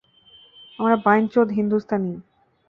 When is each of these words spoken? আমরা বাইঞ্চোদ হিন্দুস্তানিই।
আমরা 0.79 0.95
বাইঞ্চোদ 1.05 1.47
হিন্দুস্তানিই। 1.51 2.17